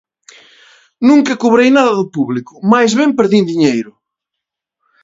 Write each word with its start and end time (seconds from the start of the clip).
Nunca 1.07 1.39
cobrei 1.43 1.69
nada 1.71 1.97
do 1.99 2.11
público, 2.15 2.53
máis 2.71 2.91
ben 2.99 3.11
perdín 3.19 3.43
diñeiro. 3.51 3.91